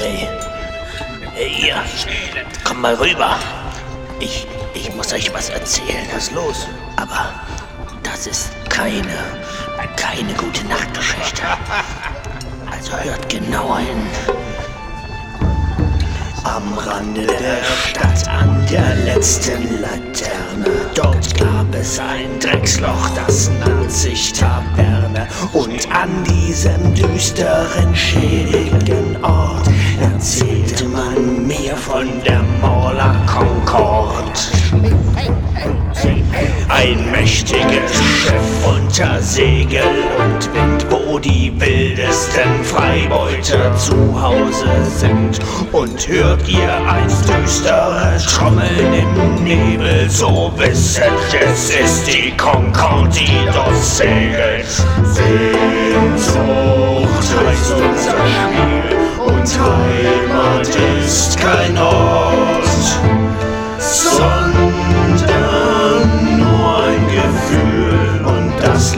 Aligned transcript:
Hey, 0.00 0.26
hey 1.34 1.66
ihr, 1.66 1.76
komm 2.64 2.80
mal 2.80 2.94
rüber. 2.94 3.38
Ich, 4.18 4.46
ich 4.72 4.94
muss 4.94 5.12
euch 5.12 5.30
was 5.34 5.50
erzählen. 5.50 6.06
Was 6.10 6.28
ist 6.28 6.32
los? 6.32 6.66
Aber 6.96 7.34
das 8.02 8.26
ist 8.26 8.50
keine, 8.70 9.12
keine 9.96 10.32
gute 10.32 10.66
Nachtgeschichte. 10.66 11.42
Also 12.72 12.92
hört 12.98 13.28
genau 13.28 13.76
hin. 13.76 14.06
Am 16.44 16.78
Rande 16.78 17.26
der 17.26 17.62
Stadt 17.62 18.26
an 18.26 18.66
der 18.70 18.94
letzten 18.94 19.82
Laterne. 19.82 20.90
Dort 20.94 21.34
es 21.80 21.98
ein 21.98 22.38
Drecksloch, 22.38 23.08
das 23.14 23.50
nannte 23.58 23.90
sich 23.90 24.32
Taverne. 24.32 25.26
Und 25.52 25.88
an 25.92 26.10
diesem 26.24 26.94
düsteren, 26.94 27.94
schädigen 27.94 29.16
Ort 29.22 29.68
erzählte 30.00 30.84
man 30.84 31.46
mir 31.46 31.74
von 31.76 32.06
der 32.24 32.42
Mauler 32.60 33.16
Concorde. 33.26 34.30
Ein 36.80 37.10
mächtiges 37.10 37.92
Schiff 38.22 38.66
unter 38.66 39.20
Segel 39.20 39.82
und 40.18 40.54
Wind, 40.54 40.86
wo 40.88 41.18
die 41.18 41.52
wildesten 41.60 42.64
Freibeuter 42.64 43.76
zu 43.76 43.94
Hause 44.18 44.64
sind. 44.96 45.40
Und 45.72 46.08
hört 46.08 46.48
ihr 46.48 46.72
einst 46.90 47.28
düstere 47.28 48.16
Trommeln 48.26 48.94
im 48.94 49.44
Nebel, 49.44 50.08
so 50.08 50.50
wisset, 50.56 51.12
es 51.38 51.68
ist 51.68 52.06
die 52.06 52.34
Concorde, 52.38 53.10
die 53.10 53.46
dort 53.52 53.76
segelt. 53.76 54.64
Sehnsucht 55.04 55.69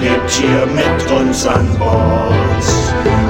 lebt 0.03 0.31
hier 0.31 0.67
mit 0.67 1.11
uns 1.11 1.47
an 1.47 1.67
Bord. 1.79 2.35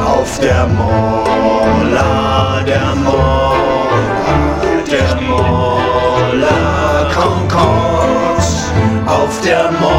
Auf 0.07 0.39
der 0.41 0.67
Mola, 0.67 2.63
der 2.67 2.95
Mola, 2.95 3.55
der 4.91 5.21
Mola 5.21 6.59
Concorde. 7.15 8.43
Auf 9.07 9.41
der 9.43 9.71
Mola, 9.73 9.92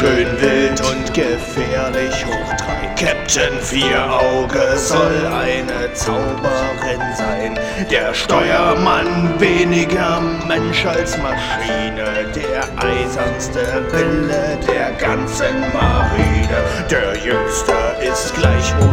Wunderschön 0.00 0.40
wild 0.40 0.80
und 0.80 1.12
gefährlich 1.12 2.24
hoch 2.24 2.56
drei. 2.56 2.86
Captain 2.96 3.60
Vierauge 3.60 4.76
soll 4.76 5.26
eine 5.26 5.92
Zauberin 5.92 7.02
sein. 7.16 7.58
Der 7.90 8.14
Steuermann 8.14 9.38
weniger 9.38 10.20
Mensch 10.46 10.86
als 10.86 11.18
Maschine. 11.18 12.32
Der 12.34 12.64
eisernste 12.82 13.84
Wille 13.92 14.58
der 14.66 14.92
ganzen 14.92 15.60
Marine. 15.74 16.64
Der 16.90 17.14
Jüngste 17.16 17.74
ist 18.02 18.34
gleichwohl 18.34 18.80
der 18.80 18.89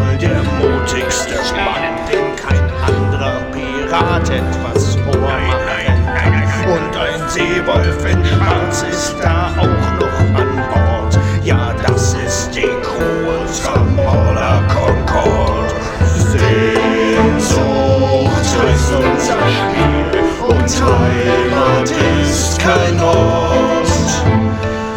unser 19.27 19.49
Spiel 19.49 20.05
und 20.47 20.71
Heimat 20.81 21.91
ist 22.21 22.59
kein 22.59 22.99
Ort, 23.01 23.87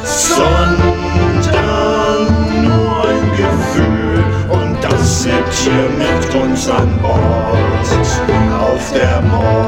sondern 0.04 0.84
nur 2.62 3.08
ein 3.08 3.30
Gefühl 3.36 4.24
und 4.48 4.76
das 4.82 5.24
lebt 5.24 5.52
hier 5.52 5.88
mit 5.98 6.34
uns 6.42 6.68
an 6.68 6.98
Bord. 7.02 7.16
Auf 8.60 8.92
der 8.92 9.20
Mola, 9.22 9.59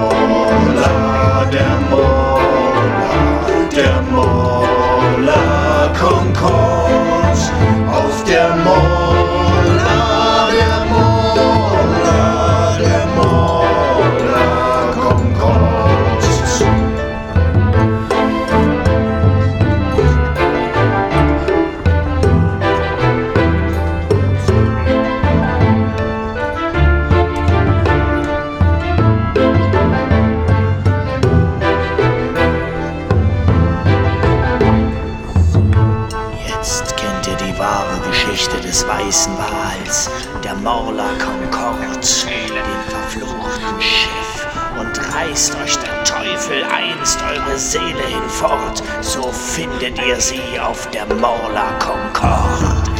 des 39.12 39.28
weißen 39.28 39.36
Wals, 39.36 40.10
der 40.42 40.54
Morla 40.54 41.10
Concorde, 41.18 42.00
dem 42.00 42.82
verfluchten 42.88 43.80
Schiff. 43.80 44.46
Und 44.80 45.14
reißt 45.14 45.54
euch 45.62 45.76
der 45.76 46.02
Teufel 46.04 46.64
einst 46.64 47.18
eure 47.22 47.58
Seele 47.58 48.06
hinfort, 48.08 48.82
so 49.02 49.30
findet 49.30 49.98
ihr 50.02 50.18
sie 50.18 50.58
auf 50.58 50.88
der 50.90 51.04
Morla 51.14 51.78
Concorde. 51.78 52.90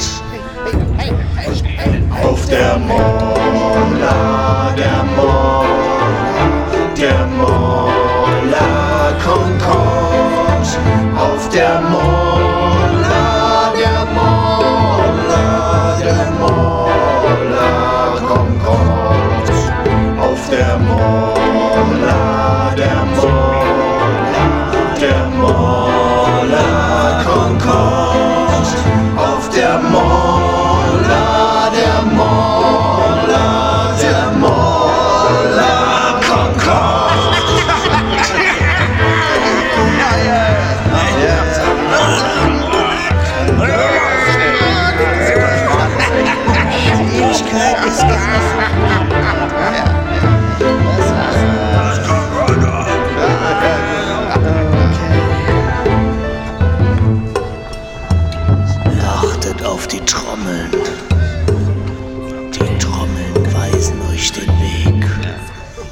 Auf 2.22 2.46
der 2.46 2.78
Mola, 2.78 4.74
der 4.76 5.04
Mola, 5.16 5.71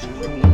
十。 0.00 0.50